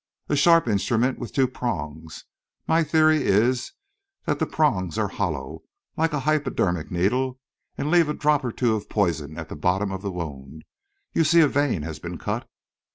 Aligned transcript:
"A 0.29 0.35
sharp 0.35 0.67
instrument, 0.67 1.19
with 1.19 1.31
two 1.31 1.47
prongs. 1.47 2.25
My 2.67 2.83
theory 2.83 3.23
is 3.23 3.73
that 4.25 4.39
the 4.39 4.47
prongs 4.47 4.97
are 4.97 5.09
hollow, 5.09 5.61
like 5.95 6.11
a 6.11 6.21
hypodermic 6.21 6.89
needle, 6.89 7.39
and 7.77 7.91
leave 7.91 8.09
a 8.09 8.15
drop 8.15 8.43
or 8.43 8.51
two 8.51 8.73
of 8.73 8.89
poison 8.89 9.37
at 9.37 9.47
the 9.49 9.55
bottom 9.55 9.91
of 9.91 10.01
the 10.01 10.11
wound. 10.11 10.63
You 11.13 11.23
see 11.23 11.41
a 11.41 11.47
vein 11.47 11.83
has 11.83 11.99
been 11.99 12.17
cut." 12.17 12.49